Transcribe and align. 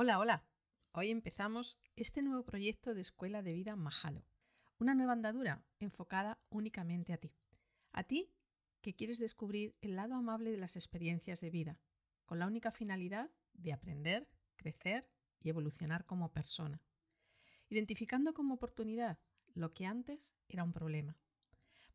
Hola, 0.00 0.20
hola. 0.20 0.46
Hoy 0.92 1.10
empezamos 1.10 1.80
este 1.96 2.22
nuevo 2.22 2.44
proyecto 2.44 2.94
de 2.94 3.00
Escuela 3.00 3.42
de 3.42 3.52
Vida 3.52 3.74
Mahalo. 3.74 4.24
Una 4.78 4.94
nueva 4.94 5.14
andadura 5.14 5.66
enfocada 5.80 6.38
únicamente 6.50 7.12
a 7.12 7.16
ti. 7.16 7.34
A 7.90 8.04
ti 8.04 8.32
que 8.80 8.94
quieres 8.94 9.18
descubrir 9.18 9.74
el 9.80 9.96
lado 9.96 10.14
amable 10.14 10.52
de 10.52 10.56
las 10.56 10.76
experiencias 10.76 11.40
de 11.40 11.50
vida, 11.50 11.80
con 12.26 12.38
la 12.38 12.46
única 12.46 12.70
finalidad 12.70 13.28
de 13.54 13.72
aprender, 13.72 14.28
crecer 14.54 15.10
y 15.40 15.48
evolucionar 15.48 16.06
como 16.06 16.32
persona. 16.32 16.80
Identificando 17.68 18.34
como 18.34 18.54
oportunidad 18.54 19.18
lo 19.54 19.68
que 19.72 19.84
antes 19.84 20.36
era 20.46 20.62
un 20.62 20.70
problema. 20.70 21.16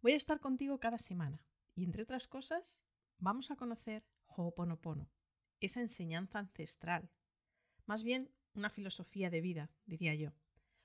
Voy 0.02 0.12
a 0.12 0.18
estar 0.18 0.42
contigo 0.42 0.78
cada 0.78 0.98
semana 0.98 1.42
y 1.74 1.86
entre 1.86 2.04
otras 2.04 2.28
cosas 2.28 2.86
vamos 3.18 3.50
a 3.50 3.56
conocer 3.56 4.04
Ho'oponopono, 4.28 5.10
esa 5.62 5.80
enseñanza 5.80 6.40
ancestral, 6.40 7.10
más 7.86 8.04
bien 8.04 8.30
una 8.54 8.70
filosofía 8.70 9.30
de 9.30 9.42
vida, 9.42 9.70
diría 9.86 10.14
yo, 10.16 10.32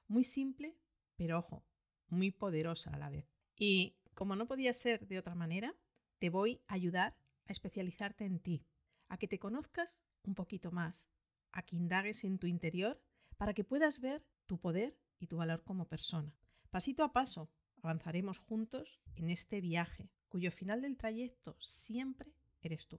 muy 0.07 0.25
simple, 0.25 0.75
pero 1.17 1.39
ojo, 1.39 1.65
muy 2.09 2.31
poderosa 2.31 2.95
a 2.95 2.99
la 2.99 3.11
vez. 3.11 3.29
Y 3.57 3.97
como 4.15 4.37
no 4.37 4.47
podía 4.47 4.73
ser 4.73 5.07
de 5.07 5.19
otra 5.19 5.35
manera, 5.35 5.75
te 6.19 6.31
voy 6.31 6.61
a 6.67 6.75
ayudar 6.75 7.17
a 7.47 7.53
especializarte 7.53 8.25
en 8.25 8.41
ti, 8.41 8.67
a 9.09 9.19
que 9.19 9.29
te 9.29 9.39
conozcas 9.39 10.03
un 10.25 10.35
poquito 10.35 10.71
más, 10.73 11.11
a 11.53 11.63
que 11.63 11.77
indagues 11.77 12.25
en 12.25 12.39
tu 12.39 12.47
interior 12.47 13.01
para 13.37 13.55
que 13.55 13.65
puedas 13.65 14.01
ver 14.01 14.25
tu 14.47 14.59
poder 14.59 14.99
y 15.19 15.27
tu 15.27 15.37
valor 15.37 15.63
como 15.63 15.89
persona. 15.89 16.35
Pasito 16.71 17.05
a 17.05 17.13
paso 17.13 17.51
avanzaremos 17.83 18.39
juntos 18.39 19.01
en 19.15 19.31
este 19.31 19.61
viaje, 19.61 20.11
cuyo 20.29 20.51
final 20.51 20.83
del 20.83 20.97
trayecto 20.97 21.57
siempre 21.61 22.33
eres 22.61 22.89
tú. 22.89 22.99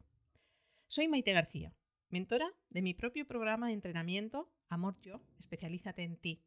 Soy 0.88 1.08
Maite 1.08 1.34
García, 1.34 1.74
mentora 2.10 2.52
de 2.70 2.82
mi 2.82 2.94
propio 2.96 3.28
programa 3.28 3.68
de 3.68 3.74
entrenamiento 3.74 4.52
Amor 4.68 5.00
Yo, 5.00 5.22
especialízate 5.38 6.02
en 6.02 6.18
ti, 6.18 6.44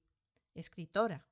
escritora, 0.55 1.25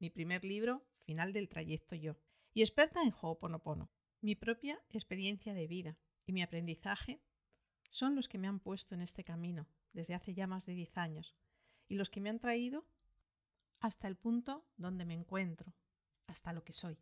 mi 0.00 0.10
primer 0.10 0.44
libro 0.44 0.84
Final 1.04 1.32
del 1.32 1.48
trayecto 1.48 1.94
yo, 1.94 2.16
y 2.52 2.60
experta 2.60 3.02
en 3.02 3.12
Ho'oponopono. 3.12 3.88
Mi 4.20 4.34
propia 4.34 4.78
experiencia 4.90 5.54
de 5.54 5.68
vida 5.68 5.96
y 6.26 6.32
mi 6.32 6.42
aprendizaje 6.42 7.22
son 7.88 8.16
los 8.16 8.28
que 8.28 8.36
me 8.36 8.48
han 8.48 8.58
puesto 8.60 8.94
en 8.96 9.00
este 9.00 9.22
camino 9.22 9.66
desde 9.92 10.14
hace 10.14 10.34
ya 10.34 10.46
más 10.46 10.66
de 10.66 10.74
10 10.74 10.98
años 10.98 11.34
y 11.86 11.94
los 11.94 12.10
que 12.10 12.20
me 12.20 12.30
han 12.30 12.40
traído 12.40 12.84
hasta 13.80 14.08
el 14.08 14.16
punto 14.16 14.66
donde 14.76 15.04
me 15.04 15.14
encuentro, 15.14 15.72
hasta 16.26 16.52
lo 16.52 16.64
que 16.64 16.72
soy. 16.72 16.98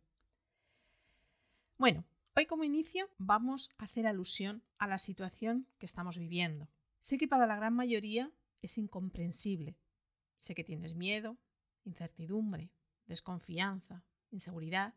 Bueno, 1.79 2.05
hoy 2.37 2.45
como 2.45 2.63
inicio 2.63 3.09
vamos 3.17 3.71
a 3.79 3.85
hacer 3.85 4.05
alusión 4.05 4.61
a 4.77 4.85
la 4.85 4.99
situación 4.99 5.65
que 5.79 5.87
estamos 5.87 6.19
viviendo. 6.19 6.69
Sé 6.99 7.17
que 7.17 7.27
para 7.27 7.47
la 7.47 7.55
gran 7.55 7.73
mayoría 7.73 8.31
es 8.61 8.77
incomprensible. 8.77 9.75
Sé 10.35 10.53
que 10.53 10.63
tienes 10.63 10.93
miedo, 10.93 11.35
incertidumbre, 11.83 12.69
desconfianza, 13.07 14.03
inseguridad 14.29 14.93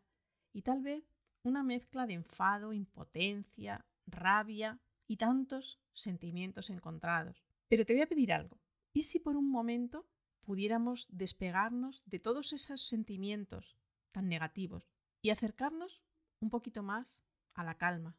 y 0.53 0.61
tal 0.61 0.83
vez 0.83 1.03
una 1.41 1.63
mezcla 1.63 2.05
de 2.05 2.13
enfado, 2.13 2.73
impotencia, 2.73 3.83
rabia 4.05 4.79
y 5.07 5.17
tantos 5.17 5.79
sentimientos 5.93 6.69
encontrados. 6.69 7.43
Pero 7.67 7.87
te 7.87 7.93
voy 7.93 8.03
a 8.03 8.07
pedir 8.07 8.33
algo. 8.33 8.59
¿Y 8.93 9.01
si 9.01 9.17
por 9.17 9.35
un 9.35 9.49
momento 9.49 10.05
pudiéramos 10.41 11.07
despegarnos 11.09 12.03
de 12.05 12.19
todos 12.19 12.53
esos 12.53 12.81
sentimientos 12.81 13.77
tan 14.11 14.29
negativos 14.29 14.87
y 15.23 15.31
acercarnos 15.31 16.03
un 16.39 16.51
poquito 16.51 16.83
más 16.83 17.23
a 17.55 17.63
la 17.63 17.77
calma, 17.77 18.17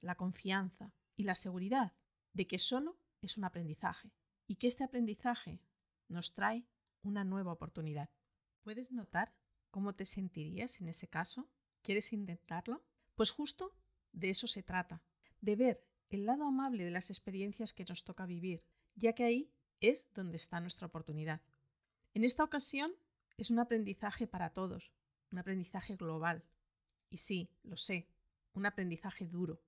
la 0.00 0.14
confianza 0.14 0.92
y 1.16 1.24
la 1.24 1.34
seguridad 1.34 1.92
de 2.32 2.46
que 2.46 2.58
solo 2.58 2.98
es 3.22 3.36
un 3.38 3.44
aprendizaje 3.44 4.12
y 4.46 4.56
que 4.56 4.66
este 4.66 4.84
aprendizaje 4.84 5.60
nos 6.08 6.34
trae 6.34 6.66
una 7.02 7.24
nueva 7.24 7.52
oportunidad. 7.52 8.10
¿Puedes 8.62 8.92
notar 8.92 9.34
cómo 9.70 9.94
te 9.94 10.04
sentirías 10.04 10.80
en 10.80 10.88
ese 10.88 11.08
caso? 11.08 11.48
¿Quieres 11.82 12.12
intentarlo? 12.12 12.84
Pues 13.14 13.30
justo 13.30 13.74
de 14.12 14.30
eso 14.30 14.46
se 14.46 14.62
trata, 14.62 15.02
de 15.40 15.56
ver 15.56 15.86
el 16.08 16.26
lado 16.26 16.44
amable 16.44 16.84
de 16.84 16.90
las 16.90 17.10
experiencias 17.10 17.72
que 17.72 17.84
nos 17.84 18.04
toca 18.04 18.26
vivir, 18.26 18.64
ya 18.94 19.14
que 19.14 19.24
ahí 19.24 19.50
es 19.80 20.12
donde 20.14 20.36
está 20.36 20.60
nuestra 20.60 20.86
oportunidad. 20.86 21.42
En 22.12 22.24
esta 22.24 22.44
ocasión 22.44 22.92
es 23.36 23.50
un 23.50 23.58
aprendizaje 23.58 24.26
para 24.26 24.50
todos, 24.50 24.94
un 25.32 25.38
aprendizaje 25.38 25.96
global. 25.96 26.44
Y 27.10 27.16
sí, 27.18 27.50
lo 27.64 27.76
sé, 27.76 28.08
un 28.54 28.66
aprendizaje 28.66 29.26
duro. 29.26 29.60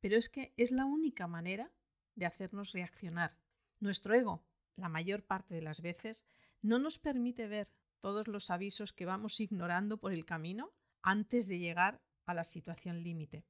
Pero 0.00 0.16
es 0.16 0.28
que 0.28 0.52
es 0.56 0.72
la 0.72 0.84
única 0.84 1.26
manera 1.26 1.70
de 2.16 2.26
hacernos 2.26 2.72
reaccionar. 2.72 3.36
Nuestro 3.80 4.14
ego, 4.14 4.44
la 4.74 4.88
mayor 4.88 5.24
parte 5.24 5.54
de 5.54 5.62
las 5.62 5.80
veces, 5.80 6.28
no 6.60 6.78
nos 6.78 6.98
permite 6.98 7.46
ver 7.46 7.72
todos 8.00 8.26
los 8.26 8.50
avisos 8.50 8.92
que 8.92 9.06
vamos 9.06 9.40
ignorando 9.40 9.96
por 9.98 10.12
el 10.12 10.24
camino 10.24 10.72
antes 11.02 11.46
de 11.46 11.58
llegar 11.58 12.02
a 12.26 12.34
la 12.34 12.44
situación 12.44 13.02
límite. 13.02 13.44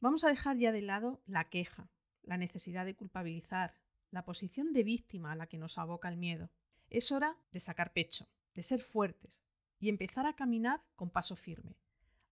Vamos 0.00 0.24
a 0.24 0.28
dejar 0.28 0.56
ya 0.56 0.72
de 0.72 0.82
lado 0.82 1.22
la 1.26 1.44
queja, 1.44 1.90
la 2.22 2.38
necesidad 2.38 2.86
de 2.86 2.96
culpabilizar, 2.96 3.76
la 4.10 4.24
posición 4.24 4.72
de 4.72 4.84
víctima 4.84 5.32
a 5.32 5.36
la 5.36 5.46
que 5.46 5.58
nos 5.58 5.76
aboca 5.76 6.08
el 6.08 6.16
miedo. 6.16 6.50
Es 6.88 7.12
hora 7.12 7.36
de 7.52 7.60
sacar 7.60 7.92
pecho, 7.92 8.26
de 8.54 8.62
ser 8.62 8.80
fuertes 8.80 9.42
y 9.78 9.90
empezar 9.90 10.26
a 10.26 10.34
caminar 10.34 10.82
con 10.96 11.10
paso 11.10 11.36
firme. 11.36 11.76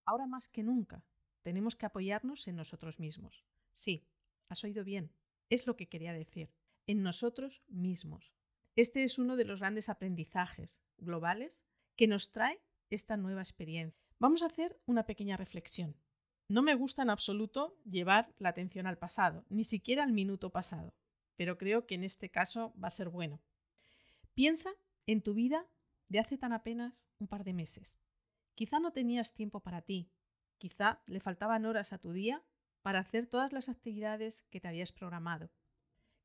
Ahora 0.05 0.27
más 0.27 0.49
que 0.49 0.63
nunca 0.63 1.05
tenemos 1.49 1.77
que 1.77 1.87
apoyarnos 1.87 2.47
en 2.47 2.57
nosotros 2.57 3.01
mismos. 3.01 3.43
Sí, 3.73 4.07
has 4.51 4.65
oído 4.65 4.85
bien, 4.85 5.11
es 5.49 5.67
lo 5.67 5.77
que 5.77 5.89
quería 5.89 6.13
decir, 6.13 6.53
en 6.87 7.03
nosotros 7.03 7.63
mismos. 7.69 8.35
Este 8.77 9.03
es 9.03 9.19
uno 9.19 9.35
de 9.35 9.47
los 9.47 9.61
grandes 9.61 9.89
aprendizajes 9.89 10.85
globales 10.99 11.65
que 11.97 12.07
nos 12.07 12.33
trae 12.33 12.61
esta 12.91 13.17
nueva 13.17 13.41
experiencia. 13.41 13.99
Vamos 14.19 14.43
a 14.43 14.49
hacer 14.49 14.79
una 14.85 15.07
pequeña 15.07 15.39
reflexión. 15.39 15.97
No 16.49 16.61
me 16.61 16.75
gusta 16.75 17.01
en 17.01 17.09
absoluto 17.09 17.79
llevar 17.87 18.31
la 18.39 18.51
atención 18.51 18.87
al 18.87 18.99
pasado, 18.99 19.47
ni 19.49 19.65
siquiera 19.65 20.03
al 20.03 20.13
minuto 20.13 20.51
pasado, 20.51 20.93
pero 21.35 21.57
creo 21.57 21.87
que 21.87 21.95
en 21.95 22.05
este 22.05 22.29
caso 22.29 22.75
va 22.77 22.89
a 22.89 22.99
ser 22.99 23.09
bueno. 23.09 23.41
Piensa 24.35 24.71
en 25.07 25.23
tu 25.23 25.33
vida 25.33 25.67
de 26.11 26.19
hace 26.19 26.37
tan 26.37 26.53
apenas 26.53 27.09
un 27.19 27.27
par 27.27 27.43
de 27.43 27.55
meses. 27.55 27.99
Quizá 28.55 28.81
no 28.81 28.93
tenías 28.93 29.33
tiempo 29.33 29.61
para 29.61 29.81
ti, 29.81 30.11
quizá 30.59 31.01
le 31.07 31.21
faltaban 31.21 31.65
horas 31.65 31.93
a 31.93 31.99
tu 31.99 32.13
día 32.13 32.43
para 32.83 32.99
hacer 32.99 33.27
todas 33.27 33.53
las 33.53 33.69
actividades 33.69 34.47
que 34.51 34.61
te 34.61 34.69
habías 34.69 34.93
programado. 34.93 35.51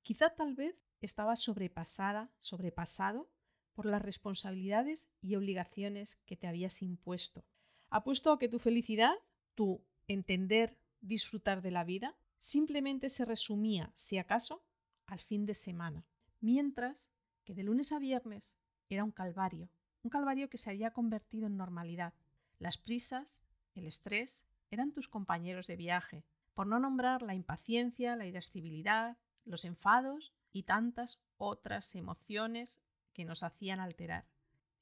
Quizá 0.02 0.30
tal 0.32 0.56
vez 0.56 0.86
estabas 1.02 1.42
sobrepasada, 1.42 2.30
sobrepasado 2.38 3.30
por 3.74 3.86
las 3.86 4.02
responsabilidades 4.02 5.14
y 5.22 5.36
obligaciones 5.36 6.22
que 6.26 6.38
te 6.38 6.48
habías 6.48 6.82
impuesto. 6.82 7.44
Apuesto 7.90 8.32
a 8.32 8.40
que 8.40 8.50
tu 8.50 8.60
felicidad, 8.60 9.14
tu 9.56 9.82
entender, 10.08 10.78
disfrutar 11.02 11.62
de 11.62 11.72
la 11.72 11.84
vida, 11.84 12.16
simplemente 12.38 13.10
se 13.10 13.26
resumía, 13.26 13.92
si 13.94 14.18
acaso, 14.18 14.64
al 15.06 15.20
fin 15.20 15.46
de 15.46 15.54
semana, 15.54 16.06
mientras 16.42 17.12
que 17.46 17.54
de 17.54 17.64
lunes 17.64 17.92
a 17.92 18.00
viernes 18.00 18.58
era 18.90 19.04
un 19.04 19.12
calvario, 19.12 19.70
un 20.04 20.10
calvario 20.10 20.50
que 20.50 20.58
se 20.58 20.70
había 20.70 20.92
convertido 20.92 21.48
en 21.48 21.58
normalidad. 21.58 22.14
Las 22.60 22.78
prisas, 22.78 23.46
el 23.76 23.88
estrés, 23.88 24.46
eran 24.72 24.92
tus 24.92 25.08
compañeros 25.08 25.68
de 25.68 25.76
viaje, 25.76 26.24
por 26.54 26.68
no 26.68 26.80
nombrar 26.80 27.22
la 27.22 27.34
impaciencia, 27.34 28.16
la 28.16 28.26
irascibilidad, 28.26 29.18
los 29.46 29.66
enfados 29.66 30.34
y 30.52 30.64
tantas 30.64 31.22
otras 31.38 31.96
emociones 31.96 32.82
que 33.14 33.26
nos 33.26 33.44
hacían 33.44 33.80
alterar. 33.80 34.26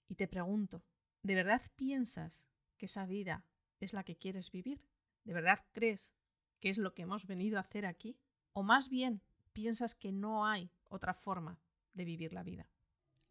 Y 0.08 0.16
te 0.16 0.28
pregunto, 0.28 0.84
¿de 1.24 1.36
verdad 1.36 1.62
piensas 1.76 2.50
que 2.78 2.86
esa 2.86 3.06
vida 3.06 3.46
es 3.80 3.94
la 3.94 4.04
que 4.04 4.18
quieres 4.18 4.52
vivir? 4.52 4.86
¿De 5.24 5.34
verdad 5.34 5.60
crees 5.72 6.16
que 6.60 6.70
es 6.70 6.78
lo 6.78 6.94
que 6.94 7.04
hemos 7.04 7.26
venido 7.26 7.58
a 7.58 7.62
hacer 7.62 7.86
aquí? 7.86 8.18
¿O 8.54 8.64
más 8.64 8.90
bien 8.90 9.22
piensas 9.54 9.96
que 9.96 10.12
no 10.12 10.46
hay 10.46 10.70
otra 10.90 11.14
forma 11.14 11.60
de 11.94 12.06
vivir 12.06 12.34
la 12.34 12.44
vida? 12.44 12.70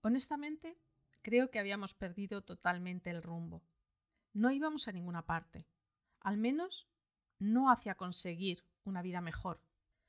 Honestamente, 0.03 0.79
creo 1.23 1.51
que 1.51 1.59
habíamos 1.59 1.95
perdido 1.95 2.43
totalmente 2.43 3.11
el 3.11 3.23
rumbo. 3.23 3.63
No 4.33 4.51
íbamos 4.51 4.87
a 4.87 4.93
ninguna 4.93 5.27
parte, 5.27 5.67
al 6.21 6.37
menos 6.37 6.87
no 7.39 7.71
hacia 7.71 7.97
conseguir 7.97 8.65
una 8.85 9.03
vida 9.03 9.21
mejor. 9.21 9.61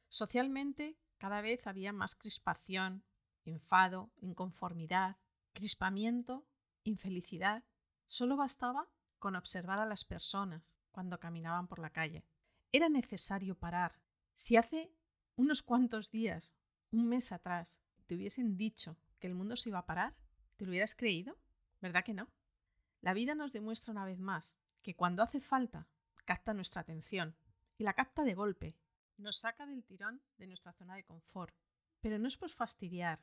Socialmente, 0.10 0.98
cada 1.18 1.42
vez 1.42 1.66
había 1.66 1.92
más 1.92 2.16
crispación, 2.16 3.04
enfado, 3.46 4.12
inconformidad, 4.22 5.18
crispamiento, 5.54 6.46
infelicidad. 6.84 7.64
Solo 8.06 8.38
bastaba 8.38 8.88
con 9.18 9.36
observar 9.36 9.82
a 9.82 9.86
las 9.86 10.04
personas 10.04 10.78
cuando 10.92 11.20
caminaban 11.20 11.68
por 11.68 11.80
la 11.80 11.92
calle. 11.92 12.26
Era 12.72 12.90
necesario 12.90 13.58
parar. 13.58 14.00
Si 14.34 14.56
hace 14.56 14.94
unos 15.36 15.62
cuantos 15.64 16.12
días, 16.12 16.54
un 16.92 17.08
mes 17.08 17.32
atrás, 17.32 17.82
te 18.06 18.16
hubiesen 18.16 18.58
dicho 18.58 18.98
que 19.20 19.28
el 19.28 19.36
mundo 19.36 19.56
se 19.56 19.70
iba 19.70 19.80
a 19.80 19.86
parar, 19.86 20.16
¿te 20.58 20.66
lo 20.66 20.72
hubieras 20.72 20.96
creído? 20.96 21.38
¿Verdad 21.82 22.04
que 22.04 22.14
no? 22.14 22.28
La 23.01 23.13
vida 23.13 23.33
nos 23.33 23.51
demuestra 23.51 23.92
una 23.92 24.06
vez 24.06 24.19
más 24.19 24.59
que 24.83 24.95
cuando 24.95 25.24
hace 25.24 25.39
falta, 25.39 25.88
capta 26.24 26.53
nuestra 26.53 26.81
atención 26.81 27.36
y 27.77 27.83
la 27.83 27.94
capta 27.94 28.24
de 28.24 28.36
golpe. 28.36 28.77
Nos 29.18 29.38
saca 29.38 29.65
del 29.65 29.83
tirón 29.83 30.21
de 30.38 30.45
nuestra 30.45 30.74
zona 30.74 30.95
de 30.95 31.03
confort. 31.03 31.56
Pero 32.00 32.19
no 32.19 32.27
es 32.27 32.38
por 32.38 32.50
fastidiar, 32.50 33.19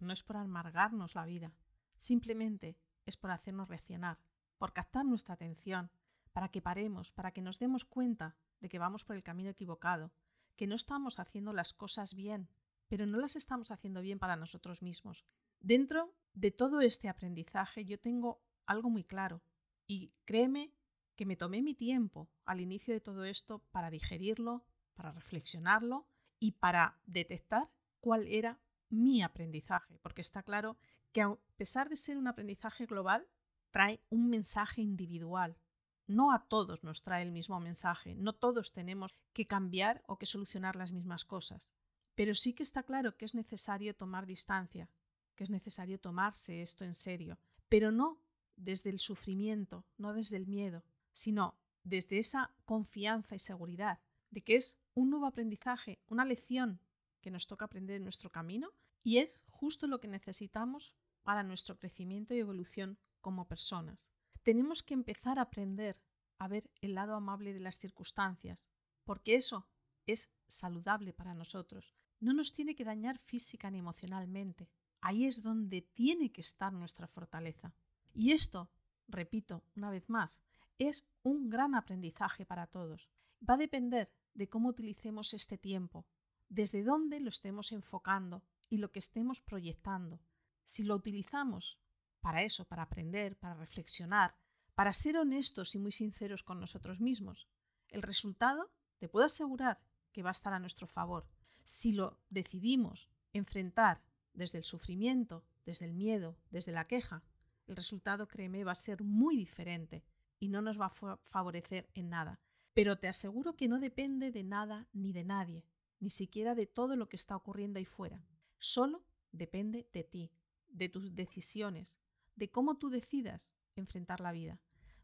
no 0.00 0.12
es 0.12 0.24
por 0.24 0.36
amargarnos 0.36 1.14
la 1.14 1.26
vida, 1.26 1.52
simplemente 1.96 2.76
es 3.06 3.16
por 3.16 3.30
hacernos 3.30 3.68
reaccionar, 3.68 4.18
por 4.58 4.72
captar 4.72 5.04
nuestra 5.04 5.34
atención, 5.34 5.90
para 6.32 6.48
que 6.48 6.62
paremos, 6.62 7.12
para 7.12 7.32
que 7.32 7.42
nos 7.42 7.58
demos 7.60 7.84
cuenta 7.84 8.36
de 8.60 8.68
que 8.68 8.78
vamos 8.80 9.04
por 9.04 9.16
el 9.16 9.22
camino 9.22 9.50
equivocado, 9.50 10.12
que 10.56 10.66
no 10.66 10.74
estamos 10.74 11.20
haciendo 11.20 11.52
las 11.52 11.72
cosas 11.72 12.14
bien, 12.14 12.48
pero 12.88 13.06
no 13.06 13.18
las 13.18 13.36
estamos 13.36 13.70
haciendo 13.70 14.00
bien 14.00 14.18
para 14.18 14.36
nosotros 14.36 14.82
mismos. 14.82 15.24
Dentro 15.60 16.12
de 16.34 16.50
todo 16.50 16.80
este 16.80 17.08
aprendizaje 17.08 17.84
yo 17.84 17.98
tengo 18.00 18.42
algo 18.70 18.88
muy 18.88 19.02
claro 19.02 19.42
y 19.88 20.12
créeme 20.24 20.72
que 21.16 21.26
me 21.26 21.36
tomé 21.36 21.60
mi 21.60 21.74
tiempo 21.74 22.30
al 22.44 22.60
inicio 22.60 22.94
de 22.94 23.00
todo 23.00 23.24
esto 23.24 23.58
para 23.72 23.90
digerirlo, 23.90 24.64
para 24.94 25.10
reflexionarlo 25.10 26.06
y 26.38 26.52
para 26.52 27.00
detectar 27.04 27.68
cuál 28.00 28.28
era 28.28 28.60
mi 28.88 29.22
aprendizaje, 29.22 29.98
porque 29.98 30.20
está 30.20 30.44
claro 30.44 30.78
que 31.12 31.22
a 31.22 31.36
pesar 31.56 31.88
de 31.88 31.96
ser 31.96 32.16
un 32.16 32.28
aprendizaje 32.28 32.86
global, 32.86 33.26
trae 33.72 34.00
un 34.08 34.30
mensaje 34.30 34.82
individual. 34.82 35.58
No 36.06 36.32
a 36.32 36.46
todos 36.46 36.84
nos 36.84 37.02
trae 37.02 37.22
el 37.22 37.32
mismo 37.32 37.58
mensaje, 37.58 38.14
no 38.14 38.32
todos 38.32 38.72
tenemos 38.72 39.20
que 39.32 39.46
cambiar 39.46 40.02
o 40.06 40.16
que 40.16 40.26
solucionar 40.26 40.76
las 40.76 40.92
mismas 40.92 41.24
cosas. 41.24 41.74
Pero 42.14 42.34
sí 42.34 42.54
que 42.54 42.62
está 42.62 42.84
claro 42.84 43.16
que 43.16 43.24
es 43.24 43.34
necesario 43.34 43.96
tomar 43.96 44.26
distancia, 44.26 44.88
que 45.34 45.44
es 45.44 45.50
necesario 45.50 45.98
tomarse 45.98 46.62
esto 46.62 46.84
en 46.84 46.94
serio, 46.94 47.38
pero 47.68 47.90
no 47.90 48.20
desde 48.60 48.90
el 48.90 48.98
sufrimiento, 48.98 49.84
no 49.96 50.12
desde 50.12 50.36
el 50.36 50.46
miedo, 50.46 50.84
sino 51.12 51.58
desde 51.82 52.18
esa 52.18 52.54
confianza 52.64 53.34
y 53.34 53.38
seguridad 53.38 53.98
de 54.30 54.42
que 54.42 54.56
es 54.56 54.80
un 54.94 55.10
nuevo 55.10 55.26
aprendizaje, 55.26 55.98
una 56.08 56.24
lección 56.24 56.80
que 57.20 57.30
nos 57.30 57.46
toca 57.46 57.64
aprender 57.64 57.96
en 57.96 58.04
nuestro 58.04 58.30
camino 58.30 58.70
y 59.02 59.18
es 59.18 59.44
justo 59.50 59.86
lo 59.86 60.00
que 60.00 60.08
necesitamos 60.08 60.94
para 61.22 61.42
nuestro 61.42 61.78
crecimiento 61.78 62.34
y 62.34 62.38
evolución 62.38 62.98
como 63.20 63.48
personas. 63.48 64.12
Tenemos 64.42 64.82
que 64.82 64.94
empezar 64.94 65.38
a 65.38 65.42
aprender 65.42 66.00
a 66.38 66.48
ver 66.48 66.70
el 66.80 66.94
lado 66.94 67.14
amable 67.14 67.52
de 67.52 67.60
las 67.60 67.78
circunstancias, 67.78 68.70
porque 69.04 69.34
eso 69.34 69.66
es 70.06 70.34
saludable 70.46 71.12
para 71.12 71.34
nosotros. 71.34 71.94
No 72.20 72.32
nos 72.32 72.52
tiene 72.52 72.74
que 72.74 72.84
dañar 72.84 73.18
física 73.18 73.70
ni 73.70 73.78
emocionalmente. 73.78 74.68
Ahí 75.00 75.26
es 75.26 75.42
donde 75.42 75.82
tiene 75.82 76.32
que 76.32 76.40
estar 76.40 76.72
nuestra 76.72 77.06
fortaleza. 77.06 77.74
Y 78.14 78.32
esto, 78.32 78.70
repito 79.08 79.62
una 79.76 79.90
vez 79.90 80.08
más, 80.08 80.42
es 80.78 81.08
un 81.22 81.50
gran 81.50 81.74
aprendizaje 81.74 82.46
para 82.46 82.66
todos. 82.66 83.10
Va 83.48 83.54
a 83.54 83.58
depender 83.58 84.12
de 84.34 84.48
cómo 84.48 84.68
utilicemos 84.70 85.34
este 85.34 85.58
tiempo, 85.58 86.06
desde 86.48 86.82
dónde 86.82 87.20
lo 87.20 87.28
estemos 87.28 87.72
enfocando 87.72 88.42
y 88.68 88.78
lo 88.78 88.90
que 88.90 88.98
estemos 88.98 89.40
proyectando. 89.40 90.20
Si 90.62 90.84
lo 90.84 90.94
utilizamos 90.94 91.78
para 92.20 92.42
eso, 92.42 92.64
para 92.64 92.82
aprender, 92.82 93.36
para 93.38 93.54
reflexionar, 93.54 94.34
para 94.74 94.92
ser 94.92 95.18
honestos 95.18 95.74
y 95.74 95.78
muy 95.78 95.92
sinceros 95.92 96.42
con 96.42 96.60
nosotros 96.60 97.00
mismos, 97.00 97.48
el 97.90 98.02
resultado 98.02 98.70
te 98.98 99.08
puedo 99.08 99.26
asegurar 99.26 99.80
que 100.12 100.22
va 100.22 100.30
a 100.30 100.38
estar 100.38 100.52
a 100.52 100.58
nuestro 100.58 100.86
favor. 100.86 101.26
Si 101.64 101.92
lo 101.92 102.18
decidimos 102.30 103.08
enfrentar 103.32 104.02
desde 104.32 104.58
el 104.58 104.64
sufrimiento, 104.64 105.44
desde 105.64 105.86
el 105.86 105.92
miedo, 105.94 106.36
desde 106.50 106.72
la 106.72 106.84
queja, 106.84 107.22
el 107.70 107.76
resultado, 107.76 108.28
créeme, 108.28 108.64
va 108.64 108.72
a 108.72 108.74
ser 108.74 109.02
muy 109.02 109.36
diferente 109.36 110.04
y 110.38 110.48
no 110.48 110.62
nos 110.62 110.80
va 110.80 110.86
a 110.86 111.16
favorecer 111.22 111.88
en 111.94 112.10
nada. 112.10 112.40
Pero 112.74 112.98
te 112.98 113.08
aseguro 113.08 113.56
que 113.56 113.68
no 113.68 113.78
depende 113.78 114.30
de 114.30 114.44
nada 114.44 114.86
ni 114.92 115.12
de 115.12 115.24
nadie 115.24 115.64
ni 116.00 116.08
siquiera 116.08 116.54
de 116.54 116.66
todo 116.66 116.96
lo 116.96 117.08
que 117.08 117.16
está 117.16 117.36
ocurriendo 117.36 117.78
ahí 117.78 117.84
fuera. 117.84 118.24
Solo 118.58 119.04
depende 119.32 119.86
de 119.92 120.02
ti, 120.02 120.30
de 120.68 120.88
tus 120.88 121.14
decisiones, 121.14 122.00
de 122.36 122.50
cómo 122.50 122.78
tú 122.78 122.88
decidas 122.88 123.54
enfrentar 123.76 124.20
la 124.20 124.32
vida. 124.32 124.58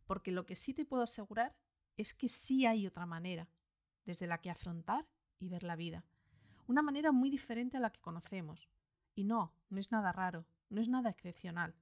Porque 0.06 0.32
lo 0.32 0.46
que 0.46 0.56
sí 0.56 0.72
te 0.72 0.86
puedo 0.86 1.02
asegurar 1.02 1.54
es 1.96 2.14
que 2.14 2.28
sí 2.28 2.66
hay 2.66 2.86
otra 2.86 3.06
manera 3.06 3.48
desde 4.04 4.26
la 4.26 4.40
que 4.40 4.50
afrontar 4.50 5.06
y 5.38 5.48
ver 5.48 5.64
la 5.64 5.76
vida. 5.76 6.04
Una 6.66 6.82
manera 6.82 7.12
muy 7.12 7.30
diferente 7.30 7.76
a 7.76 7.80
la 7.80 7.90
que 7.90 8.00
conocemos. 8.00 8.68
Y 9.14 9.24
no, 9.24 9.52
no 9.68 9.78
es 9.78 9.92
nada 9.92 10.12
raro, 10.12 10.46
no 10.70 10.80
es 10.80 10.88
nada 10.88 11.10
excepcional. 11.10 11.74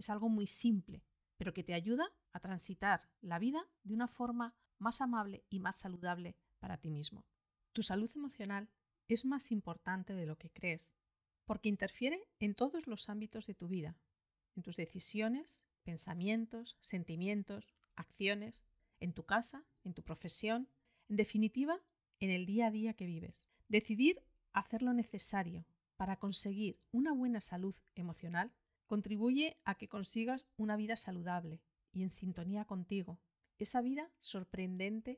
Es 0.00 0.08
algo 0.08 0.30
muy 0.30 0.46
simple, 0.46 1.04
pero 1.36 1.52
que 1.52 1.62
te 1.62 1.74
ayuda 1.74 2.10
a 2.32 2.40
transitar 2.40 3.06
la 3.20 3.38
vida 3.38 3.62
de 3.84 3.92
una 3.92 4.08
forma 4.08 4.56
más 4.78 5.02
amable 5.02 5.44
y 5.50 5.60
más 5.60 5.78
saludable 5.78 6.38
para 6.58 6.78
ti 6.78 6.88
mismo. 6.88 7.26
Tu 7.74 7.82
salud 7.82 8.10
emocional 8.16 8.70
es 9.08 9.26
más 9.26 9.52
importante 9.52 10.14
de 10.14 10.24
lo 10.24 10.38
que 10.38 10.48
crees, 10.48 10.96
porque 11.44 11.68
interfiere 11.68 12.18
en 12.38 12.54
todos 12.54 12.86
los 12.86 13.10
ámbitos 13.10 13.46
de 13.46 13.54
tu 13.54 13.68
vida, 13.68 13.94
en 14.56 14.62
tus 14.62 14.76
decisiones, 14.76 15.66
pensamientos, 15.82 16.78
sentimientos, 16.80 17.74
acciones, 17.94 18.64
en 19.00 19.12
tu 19.12 19.26
casa, 19.26 19.66
en 19.84 19.92
tu 19.92 20.02
profesión, 20.02 20.66
en 21.10 21.16
definitiva, 21.16 21.78
en 22.20 22.30
el 22.30 22.46
día 22.46 22.68
a 22.68 22.70
día 22.70 22.94
que 22.94 23.04
vives. 23.04 23.50
Decidir 23.68 24.18
hacer 24.54 24.80
lo 24.80 24.94
necesario 24.94 25.66
para 25.98 26.18
conseguir 26.18 26.80
una 26.90 27.12
buena 27.12 27.42
salud 27.42 27.76
emocional 27.94 28.50
contribuye 28.92 29.46
a 29.64 29.72
que 29.78 29.88
consigas 29.96 30.40
una 30.64 30.76
vida 30.82 30.96
saludable 30.96 31.56
y 31.92 32.02
en 32.02 32.10
sintonía 32.10 32.64
contigo, 32.72 33.12
esa 33.58 33.80
vida 33.88 34.04
sorprendente 34.18 35.12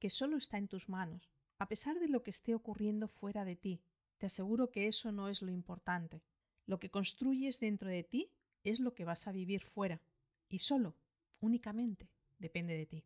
que 0.00 0.10
solo 0.18 0.36
está 0.36 0.56
en 0.58 0.68
tus 0.68 0.88
manos 0.88 1.30
a 1.60 1.66
pesar 1.66 1.98
de 1.98 2.08
lo 2.08 2.22
que 2.22 2.30
esté 2.30 2.54
ocurriendo 2.54 3.08
fuera 3.08 3.44
de 3.44 3.56
ti, 3.56 3.82
te 4.18 4.26
aseguro 4.26 4.70
que 4.70 4.86
eso 4.86 5.10
no 5.10 5.28
es 5.28 5.42
lo 5.42 5.50
importante. 5.50 6.20
Lo 6.66 6.78
que 6.78 6.90
construyes 6.90 7.58
dentro 7.58 7.88
de 7.90 8.04
ti 8.04 8.30
es 8.62 8.78
lo 8.78 8.94
que 8.94 9.04
vas 9.04 9.26
a 9.26 9.32
vivir 9.32 9.60
fuera. 9.60 10.00
Y 10.48 10.58
solo, 10.58 10.94
únicamente, 11.40 12.08
depende 12.38 12.76
de 12.76 12.86
ti. 12.86 13.04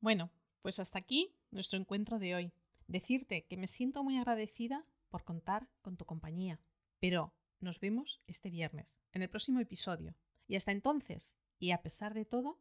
Bueno, 0.00 0.30
pues 0.62 0.78
hasta 0.78 0.98
aquí 0.98 1.36
nuestro 1.50 1.78
encuentro 1.78 2.18
de 2.18 2.34
hoy. 2.34 2.52
Decirte 2.86 3.44
que 3.44 3.58
me 3.58 3.66
siento 3.66 4.02
muy 4.02 4.16
agradecida 4.16 4.86
por 5.10 5.22
contar 5.24 5.68
con 5.82 5.96
tu 5.98 6.06
compañía. 6.06 6.58
Pero 6.98 7.34
nos 7.62 7.80
vemos 7.80 8.20
este 8.26 8.50
viernes, 8.50 9.00
en 9.12 9.22
el 9.22 9.30
próximo 9.30 9.60
episodio. 9.60 10.14
Y 10.48 10.56
hasta 10.56 10.72
entonces, 10.72 11.36
y 11.58 11.70
a 11.70 11.80
pesar 11.80 12.12
de 12.12 12.24
todo, 12.24 12.58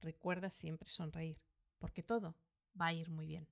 recuerda 0.00 0.50
siempre 0.50 0.86
sonreír, 0.86 1.38
porque 1.78 2.02
todo 2.02 2.36
va 2.78 2.86
a 2.86 2.92
ir 2.92 3.10
muy 3.10 3.26
bien. 3.26 3.48